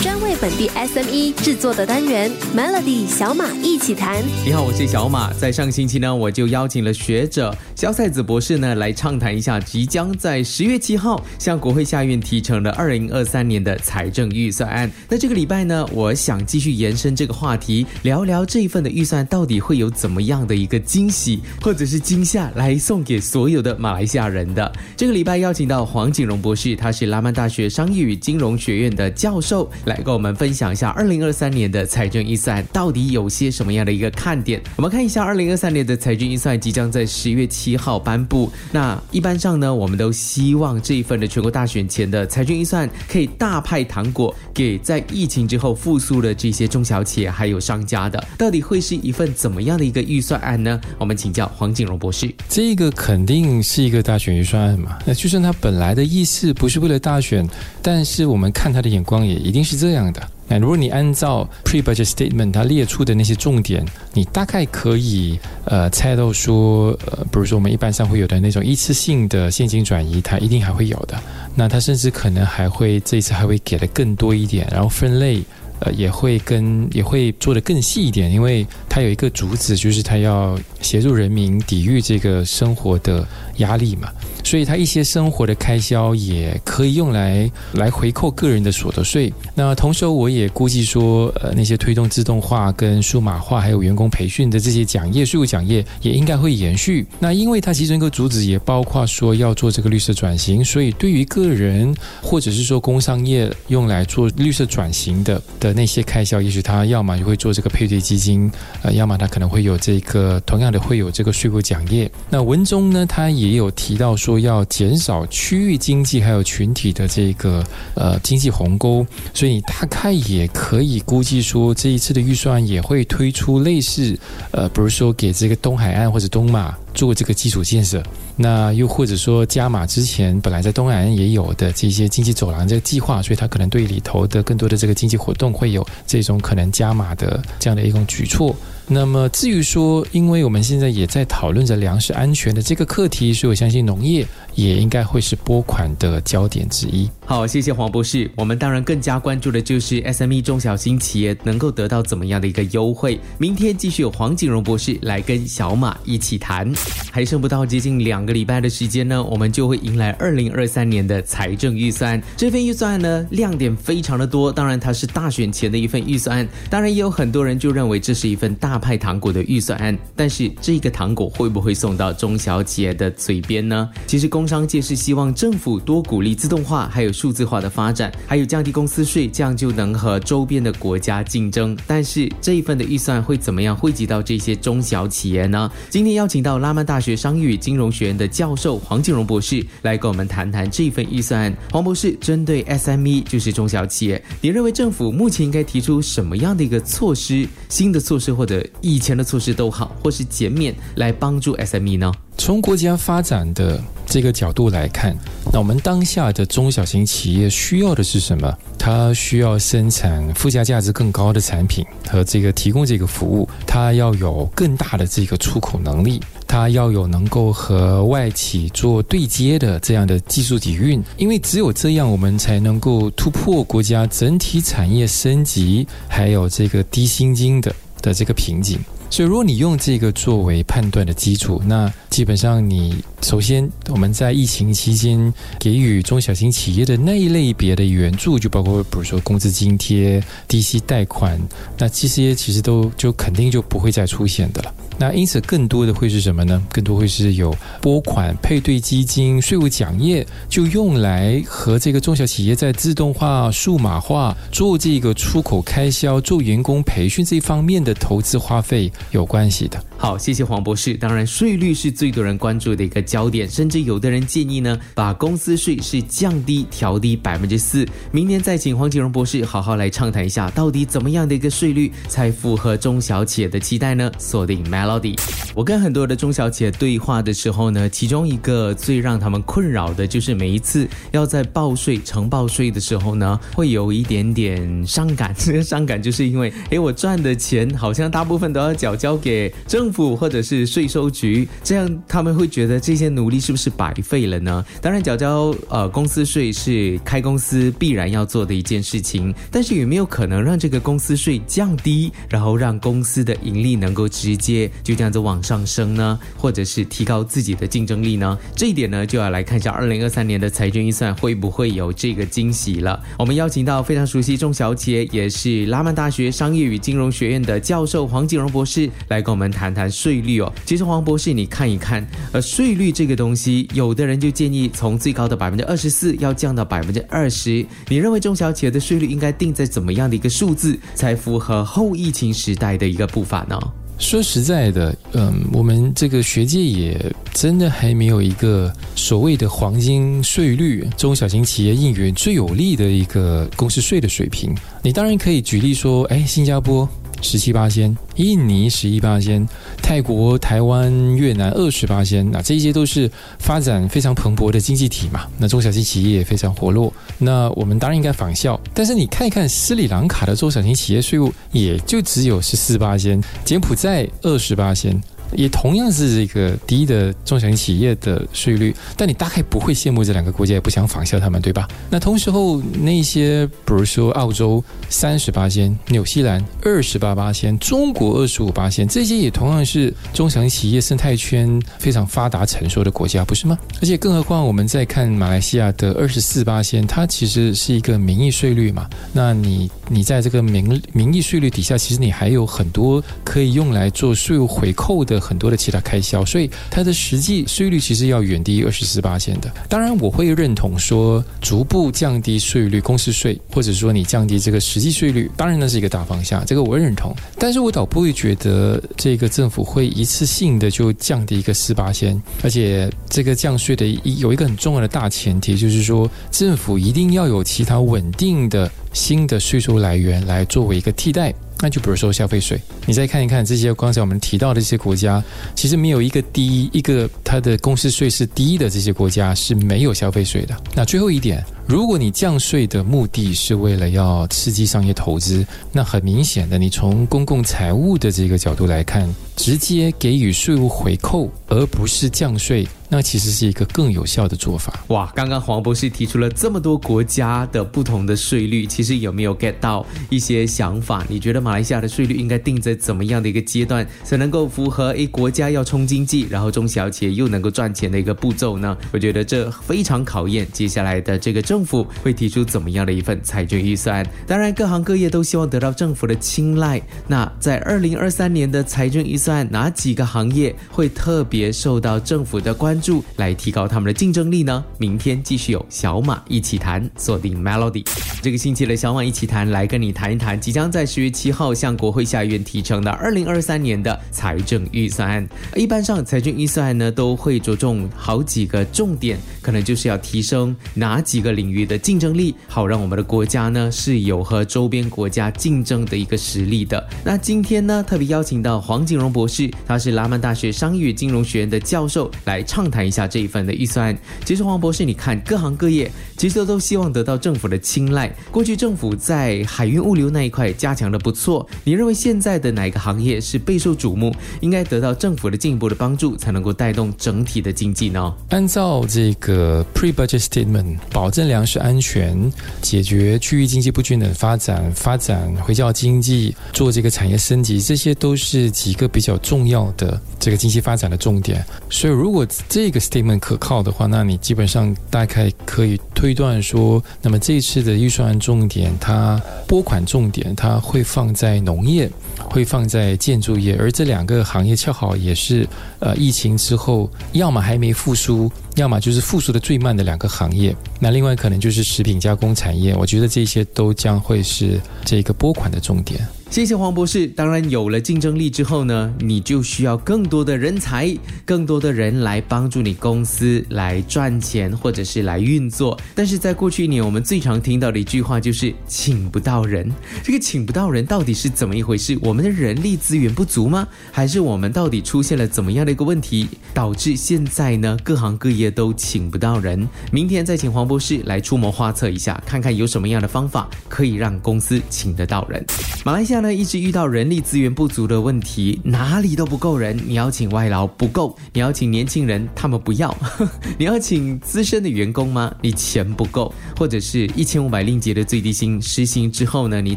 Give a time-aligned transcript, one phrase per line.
[0.00, 4.22] 专为本地 SME 制作的单元 Melody 小马一起谈。
[4.46, 5.32] 你好，我是小马。
[5.32, 14.88] 在上星期呢，我就邀请了学者肖赛子博士呢来畅谈一下即将在十月七号向国会下院提成的二零二三年的财政预算案。
[15.08, 24.70] 那这个礼拜呢，我想继续延伸这个话题，聊聊这一份的预算到底会有怎么样的一个惊喜或者是惊吓来送给所有的马来西亚人的。
[24.96, 34.60] 这个礼拜邀请到黄景荣博士，他是拉曼大学商业与金融学院的教授，来跟我们分享一下二零二三年的财政预算到底有些什么样的一个看点。
[34.76, 38.52] 我们看一下二零二三年的财政预算即将在十月七号颁布。
[38.70, 48.22] 那一般上呢，我们都希望这一份的全国大选前的财政预算可以大派糖果给在疫情之后复苏的这些中小企业还有商家的。
[48.36, 50.78] 到底会是一份怎么样的一个预算案呢？
[50.98, 52.30] 我们请教黄景荣博士。
[52.48, 54.98] 这个肯定是一个大选预算案嘛？
[55.06, 57.48] 那就算他本来的意思不是为了大选，
[57.80, 60.20] 但是我们看他的眼光也一定是这样的。
[60.48, 71.16] 那如果你按照 pre-budget statement 它列出的那些重点，你大概可以呃猜到说，呃，比如说我们一般上会有的那种一次性的现金转移，它一定还会有的。
[71.54, 75.42] 那它甚至可能还会这一次还会给的更多一点，然后分类。
[75.80, 83.26] 呃，也会跟也会做得更细一点，因为它有一个主旨，就是它要协助人民抵御这个生活的
[83.58, 84.10] 压力嘛，
[84.44, 89.32] 所以它一些生活的开销也可以用来来回扣个人的所得税。
[89.54, 97.06] 那同时，我也估计说，呃，那些推动自动化跟数码化，还有员工培训的这些奖业税务奖业，也应该会延续。
[97.20, 105.40] 那因为它其中一个主旨也包括说要做这个绿色转型，所以对于个人或者是说工商业用来做绿色转型的。
[105.72, 108.50] 那些开销，也许他要么就会做这个配对基金，
[108.82, 112.10] 呃，要么他可能会有这个同样的会有这个税务奖业。
[112.30, 124.18] 那文中呢，他也有提到说要减少区域经济还有群体的这个呃经济鸿沟，所以你大概也可以估计说这一次的预算也会推出类似
[124.50, 126.74] 呃，比如说给这个东海岸或者东马。
[126.98, 128.02] 做这个基础建设，
[128.34, 138.52] 那又或者说加码之前本来在东南也有的这些经济走廊这个计划，所以它可能对里头的更多的这个经济活动会有这种可能加码的这样的一种举措。
[138.90, 147.08] 那么至于说，因为我们现在也在讨论着粮食安全的这个课题，所以我相信农业也应该会是拨款的焦点之一。
[147.26, 148.30] 好，谢谢黄博士。
[148.34, 153.20] 我们当然更加关注的就是 SME 中小型企业能够得到怎么样的一个优惠。
[153.36, 156.72] 明天继续有黄景荣博士来跟小马一起谈。
[157.10, 162.20] 还剩不到接近两个礼拜的时间呢，我们就会迎来二零二三年的财政预算。
[162.36, 164.50] 这份预算呢，亮点非常的多。
[164.50, 166.48] 当然，它是大选前的一份预算。
[166.70, 169.98] 当然，也有很多人就认为这是一份大派糖果的预算案。
[170.16, 173.90] 但是，这个糖果会不会送到中小企业的嘴边呢？
[174.06, 177.08] 其实，工商界是希望政府多鼓励自动化，还有。
[177.18, 181.76] 数字化的发展，还有降低公司税，这样就能和周边的国家竞争。
[181.84, 185.68] 但是这一份的预算会怎么样汇集到这些中小企业呢？
[185.90, 191.52] 今天邀请到拉曼大学商业与金融学院的教授黄金荣博士来跟我们谈谈这份预算。
[191.72, 197.48] 黄博士，针对 SME 就是中小企业，你认为政府目前应该提出什么样的一个措施？
[197.68, 202.12] 新的措施或者以前的措施都好，或是减免来帮助 SME 呢？
[202.36, 205.16] 从国家发展的这个角度来看，
[205.52, 208.56] 那我们当下的中小型企业需要的是什么？
[208.78, 228.78] 它需要生产附加价值更高的产品和这个提供这个服务，它要有更大的这个出口能力，它要有能够和外企做对接的这样的技术底蕴，因为只有这样，我们才能够突破国家整体产业升级还有这个低薪金的的这个瓶颈。
[229.10, 241.38] 所以，如果你用这个作为判断的基础，那基本上你首先我们在疫情期间给予中小型企业的那一类别的援助，就包括比如说工资津贴、低息贷款，
[241.76, 244.74] 那这些其实都就肯定就不会再出现的了。
[245.00, 246.60] 那因此，更多的会是什么呢？
[246.72, 259.80] 更多会是有拨款、配对基金、税务奖业，就用来和这个中小企业在自动化、数码化、做这个出口开销、做员工培训这方面的投资花费有关系的。
[259.96, 260.94] 好，谢谢黄博士。
[260.94, 267.86] 当然，税率是最多人关注的一个焦点，甚至有的人建议呢，把公司税是降低、调低百分之四。
[268.12, 274.12] 明年再请黄锦荣博士好好来畅谈一下，到底怎么样的一个税率才符合中小企业的期待呢？
[274.18, 275.18] 锁定 Melody。
[275.54, 285.34] 我跟很多的中小企业对话的时候呢，其中一个最让他们困扰的就是每一次要在报税、呈报税的时候呢，会有一点点伤感。
[285.38, 289.52] 这 个伤感就是因为，诶，我赚的钱好像大部分都要缴交给。
[289.66, 294.62] 政府或者是税收局，这样他们会觉得这些努力是不是白费了呢？
[294.82, 306.18] 当然，缴交呃公司税是开公司必然要做的一件事情，但是有没有可能让这个公司税降低，然后让公司的盈利能够直接就这样子往上升呢？
[306.36, 308.36] 或者是提高自己的竞争力呢？
[308.56, 313.00] 这一点呢，就要来看一下二零二三年的财政预算会不会有这个惊喜了。
[313.18, 320.52] 我们邀请到非常熟悉中小企业，也是拉曼大学商业与金融学院的教授黄景荣博士来跟我们谈谈税率哦。
[320.64, 327.64] 其实黄博士，你看一看，呃，税率这个东西，有的人就建议从最高的百分之二十四要降到百分之二十。
[327.88, 333.58] 你认为中小企业的税率应该定在怎么样的一个数字，才符合后疫情时代的一个步伐呢？
[333.98, 344.54] 说实在的，嗯，我们这个学界也真的还没有一个所谓的黄金税率，中小型企业应援最有利的一个公司税的水平。
[344.84, 346.88] 你当然可以举例说，哎，新加坡。
[347.20, 349.46] 十七八仙，印尼十一八仙，
[349.82, 355.26] 泰国、台湾、越南二十八仙，那这些都是发展非常蓬勃的经济体嘛。
[355.38, 358.60] 那中小型企业也非常活络，那我们当然应该仿效。
[358.72, 365.00] 但是你看一看斯里兰卡的中小型企业税务，也就只有十四八仙，柬埔寨二十八仙。
[365.32, 371.68] 也同样是这个低的中小型企业的税率，但你大概不会羡慕这两个国家，也不想仿效他们，对吧？
[371.90, 383.58] 那同时候那些，比如说澳洲三十八仙，纽西兰二十八八仙，中国二十五八仙，这些也同样是中小型企业生态圈非常发达成熟的国家，不是吗？
[383.80, 388.88] 而且更何况我们在看马来西亚的二十四八仙，它其实是一个名义税率嘛。
[389.12, 395.18] 那你你在这个名名义税率底下，其实你还有很多可以用来做税务回扣的。
[395.28, 399.52] 很多的其他开销，所以它的实际税率其实要远低于二十四八线的。
[399.68, 407.14] 当然，我会认同说逐步降低税率，公司税，或者说你降低这个实际税率，当然那是一个大方向，这个我认同。
[407.36, 421.32] 但是我倒不会觉得这个政府会一次性的就降低一个四八线，而且这个降税的一有一个很重要的大前提，就是说政府一定要有其他稳定的新的税收来源来作为一个替代。
[421.60, 425.22] 那就比如说消费税，你再看一看这些刚才我们提到的这些国家，
[425.56, 430.56] 其实没有一个低一个它的公司税是低的这些国家是没有消费税的。
[430.72, 442.68] 那最后一点，如果你降税的目的是为了要刺激商业投资，那很明显的，你从公共财务的这个角度来看，直接给予税务回扣，而不是降税。
[442.90, 444.80] 那其实是一个更有效的做法。
[444.88, 451.04] 哇，刚刚黄博士提出了这么多国家的不同的税率，其实有没有 get 到一些想法？
[451.06, 458.74] 你觉得马来西亚的税率应该定在怎么样的一个阶段，才能够符合一国家要冲经济，然后中小企业又能够赚钱的一个步骤呢？
[458.90, 464.02] 我觉得这非常考验接下来的这个政府会提出怎么样的一份财政预算。
[464.26, 466.80] 当然，各行各业都希望得到政府的青睐。
[467.06, 472.77] 那在二零二三年的财政预算，哪几个行业会特别受到政府的关？
[472.80, 474.64] 助来提高他们的竞争力呢？
[474.78, 477.84] 明天继续有小马一起谈，锁定 Melody。
[478.22, 485.28] 这个星期的小马一起谈，来跟你谈一谈即将在十月七号向国会下院提成的二零二三年的财政预算案。
[485.56, 496.88] 一般上，财政预算案呢都会着重好几个重点，可能就是要提升哪几个领域的竞争力，好让我们的国家呢是有和周边国家竞争的一个实力的。
[497.04, 502.67] 那今天呢，特别邀请到黄景荣博士，他是拉曼大学商业金融学院的教授，来畅。
[502.70, 503.96] 谈一下这一份的预算。
[504.24, 508.14] 其实黄博士，你看各行各业其实都希望得到政府的青睐。
[508.30, 518.14] 过去政府在海运物流那一块加强的不错，你认为现在的哪个行业是备受瞩目，应该得到政府的进一步的帮助，才能够带动整体的经济呢？
[518.30, 531.44] 按照这个 pre-budget statement，保证粮食安全，解决区域经济不均等发展，发展回教经济，做这个产业升级，这些都是几个比较重要的这个经济发展的重点。
[531.70, 532.26] 所以如果
[532.58, 545.48] 这个 statement 可靠的话，那你基本上大概可以推断说，那么这一次的预算案重点，它拨款重点，它会放在农业，会放在建筑业，而这两个行业恰好也是
[545.78, 550.52] 呃疫情之后，要么还没复苏，要么就是复苏的最慢的两个行业。
[550.80, 556.04] 那另外可能就是食品加工产业，我觉得这些都将会是这个拨款的重点。
[556.30, 557.06] 谢谢黄博士。
[557.06, 560.94] 当然，有了竞争力之后呢，你就需要更多的人才，
[561.24, 565.80] 更多的人来帮助你公司来赚钱，或者是来运作。
[565.94, 569.72] 但是在过去一年，我们最常听到的一句话就是请不到人。
[570.04, 571.98] 这个请不到人到底是怎么一回事？
[572.02, 573.66] 我们的人力资源不足吗？
[573.90, 579.66] 还是我们到底出现了怎么样的一个问题，导致现在呢各行各业都请不到人？
[579.90, 585.42] 明天再请黄博士来出谋划策一下，看看有什么样的方法可以让公司请得到人。
[585.86, 586.17] 马来西亚。
[586.18, 589.78] 下呢，一直遇到人力资源不足的问题，哪里都不够人。
[589.86, 592.92] 你要请外劳不够，你要请年轻人他们不要，
[593.56, 595.32] 你要请资深的员工吗？
[595.40, 599.76] 你钱不够，或者是一千五百令吉的最低薪实行之后呢，你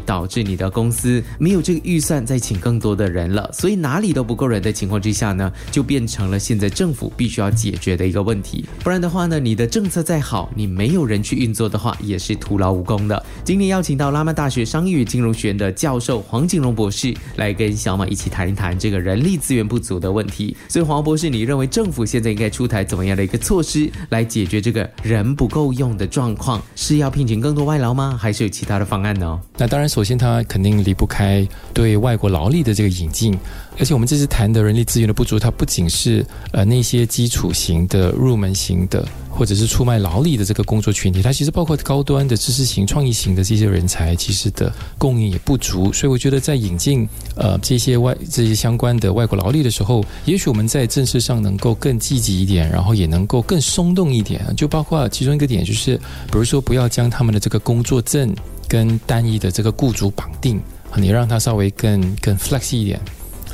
[0.00, 8.64] 导致你的公司没有这个预算再请更多的人了，所以哪里都不够人的情况之下呢，就变成了现在政府必须要解决的一个问题。
[8.82, 13.24] 不然的话呢，你的政策再好，你没有人去运作的话，也是徒劳无功的。
[13.44, 20.56] 今天邀请到拉曼大学商业与金融学院的教授黄景荣博士来跟小马一起谈一谈这个人力资源不足的问题。
[20.66, 26.62] 所以黄博士，你认为政府现在应该出台怎么样的一个措施来解决这个人不够用的状况？
[26.74, 28.18] 是要聘请更多外劳吗？
[28.18, 29.38] 还是有其他的方案呢？
[29.58, 33.38] 那当然，首先它肯定离不开对外国劳力的这个引进。
[33.78, 45.92] 而且我们这次谈的人力资源的不足，它不仅是呃那些基础型的、入门型的，或者是出卖劳力的这个工作群体，它其实包括高端的知识型、创意型的这些人才，其实的供应也不足。
[45.92, 54.44] 所以我觉得在引进呃这些外这些相关的外国劳力的时候，也许我们在政策上能够更积极一点，然后也能够更松动一点。
[54.56, 58.34] 就包括其中一个点，就是比如说不要将他们的这个工作证
[58.68, 60.60] 跟单一的这个雇主绑定，
[60.96, 63.00] 你让他稍微更更 flex 一点。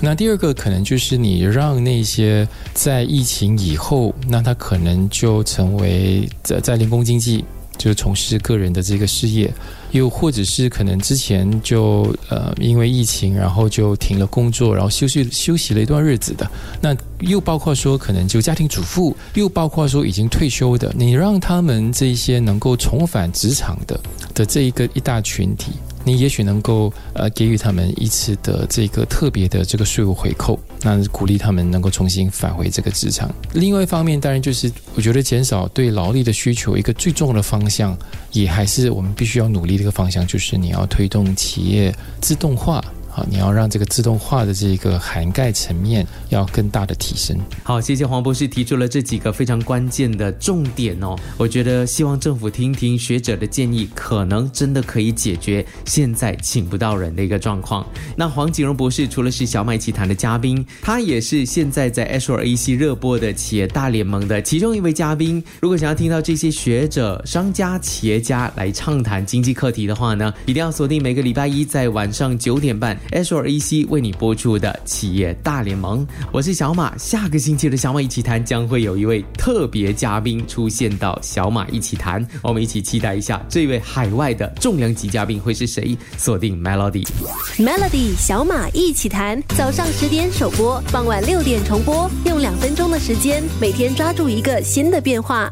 [0.00, 7.44] 那第二个可能就是你让那些在疫情以后，那他可能就成为在在零工经济，
[7.76, 9.52] 就从事个人的这个事业，
[9.90, 16.48] 又或者是可能之前就呃因为疫情，然后就停了工作，然后休息休息了一段日子的。
[16.80, 24.00] 那又包括说可能就家庭主妇，又包括说已经退休的，你让他们这些能够重返职场的
[24.32, 25.72] 的这一个一大群体。
[26.08, 33.30] 你也许能够呃给予他们一次的这个特别的这个税务回扣，那鼓励他们能够重新返回这个职场。
[33.52, 37.94] 另外一方面，当然就是我觉得减少对劳力的需求，一个最重要的方向，
[38.32, 42.82] 也还是我们必须要努力的一个方向，就是你要推动企业自动化。
[43.28, 47.36] 你要让这个自动化的这个涵盖层面要更大的提升。
[47.62, 51.16] 好，谢谢黄博士提出了这几个非常关键的重点哦。
[51.36, 57.86] 我觉得希望政府听听学者的建议，可能真的可以解决现在请不到人的一个状况。
[58.16, 65.42] 那黄景荣博士除了是小麦奇谈的嘉宾，他也是现在在 H r a c 热播的企业大联盟的其中一位嘉宾。
[65.60, 72.98] 如果想要听到这些学者、商家、企业家来畅谈经济课题的话呢，一定要锁定每个礼拜一在晚上九点半。
[73.12, 76.96] S R E C 为你播出的企业大联盟，我是小马。
[76.98, 85.96] 下个星期的小马一起谈将会有一位特别嘉宾出现到小马一起谈，我们一起期待一下这位海外的重量级嘉宾会是谁。
[86.16, 95.50] 锁定 Melody，Melody 小马一起谈，早上十点首播，傍晚六点重播，用两分钟的时间，每天抓住一个新的变化。